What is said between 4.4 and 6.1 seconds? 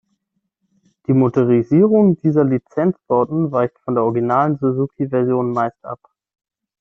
Suzuki-Version meist ab.